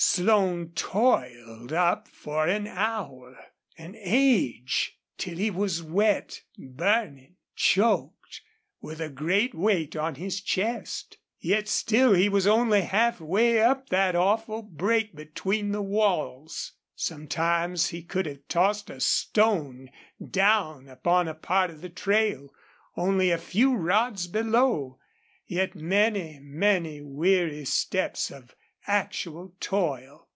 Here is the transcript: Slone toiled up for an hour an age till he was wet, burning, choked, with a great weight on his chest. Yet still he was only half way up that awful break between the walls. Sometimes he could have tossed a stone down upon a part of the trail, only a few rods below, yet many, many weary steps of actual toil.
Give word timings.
Slone 0.03 0.71
toiled 0.73 1.71
up 1.71 2.07
for 2.07 2.47
an 2.47 2.65
hour 2.67 3.37
an 3.77 3.95
age 3.95 4.97
till 5.19 5.37
he 5.37 5.51
was 5.51 5.83
wet, 5.83 6.41
burning, 6.57 7.35
choked, 7.55 8.41
with 8.81 8.99
a 8.99 9.09
great 9.09 9.53
weight 9.53 9.95
on 9.95 10.15
his 10.15 10.41
chest. 10.41 11.17
Yet 11.39 11.67
still 11.69 12.13
he 12.15 12.27
was 12.29 12.47
only 12.47 12.81
half 12.81 13.21
way 13.21 13.61
up 13.61 13.89
that 13.89 14.15
awful 14.15 14.63
break 14.63 15.15
between 15.15 15.71
the 15.71 15.83
walls. 15.83 16.73
Sometimes 16.95 17.89
he 17.89 18.01
could 18.03 18.25
have 18.25 18.45
tossed 18.49 18.89
a 18.89 18.99
stone 18.99 19.91
down 20.31 20.89
upon 20.89 21.27
a 21.27 21.35
part 21.35 21.69
of 21.69 21.81
the 21.81 21.89
trail, 21.89 22.49
only 22.97 23.29
a 23.29 23.37
few 23.37 23.75
rods 23.75 24.25
below, 24.27 24.97
yet 25.45 25.73
many, 25.75 26.39
many 26.41 27.01
weary 27.01 27.65
steps 27.65 28.29
of 28.31 28.55
actual 28.87 29.53
toil. 29.59 30.27